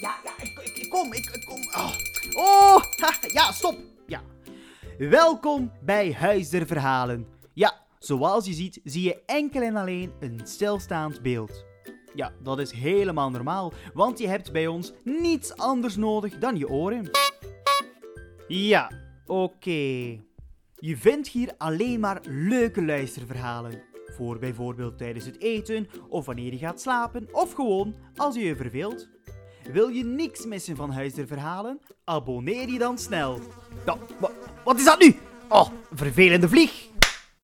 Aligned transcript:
Ja, 0.00 0.16
ja, 0.24 0.32
ik, 0.42 0.58
ik, 0.74 0.90
kom, 0.90 1.12
ik, 1.12 1.30
ik 1.30 1.44
kom. 1.44 1.60
Oh, 1.66 1.94
oh 2.32 2.82
ja, 3.32 3.52
stop. 3.52 3.78
Ja. 4.06 4.22
Welkom 4.98 5.72
bij 5.82 6.12
Huis 6.12 6.48
Verhalen. 6.48 7.26
Ja, 7.52 7.86
zoals 7.98 8.46
je 8.46 8.52
ziet, 8.52 8.80
zie 8.84 9.02
je 9.02 9.22
enkel 9.26 9.62
en 9.62 9.76
alleen 9.76 10.12
een 10.20 10.40
stilstaand 10.44 11.22
beeld. 11.22 11.64
Ja, 12.14 12.32
dat 12.42 12.58
is 12.58 12.72
helemaal 12.72 13.30
normaal, 13.30 13.72
want 13.94 14.18
je 14.18 14.28
hebt 14.28 14.52
bij 14.52 14.66
ons 14.66 14.92
niets 15.04 15.56
anders 15.56 15.96
nodig 15.96 16.38
dan 16.38 16.56
je 16.56 16.68
oren. 16.68 17.10
Ja, 18.48 18.90
oké. 19.26 20.18
Je 20.74 20.96
vindt 20.96 21.28
hier 21.28 21.54
alleen 21.58 22.00
maar 22.00 22.20
leuke 22.28 22.84
luisterverhalen. 22.84 23.82
Voor 24.06 24.38
bijvoorbeeld 24.38 24.98
tijdens 24.98 25.24
het 25.24 25.40
eten, 25.40 25.88
of 26.08 26.26
wanneer 26.26 26.52
je 26.52 26.58
gaat 26.58 26.80
slapen, 26.80 27.28
of 27.32 27.52
gewoon 27.52 27.94
als 28.16 28.34
je 28.34 28.40
je 28.40 28.56
verveelt. 28.56 29.08
Wil 29.72 29.88
je 29.88 30.04
niks 30.04 30.46
missen 30.46 30.76
van 30.76 30.90
Huis 30.90 31.14
der 31.14 31.26
Verhalen? 31.26 31.80
Abonneer 32.04 32.68
je 32.68 32.78
dan 32.78 32.98
snel. 32.98 33.40
Wat 34.64 34.78
is 34.78 34.84
dat 34.84 35.00
nu? 35.00 35.14
Oh, 35.48 35.68
vervelende 35.94 36.48
vlieg. 36.48 36.88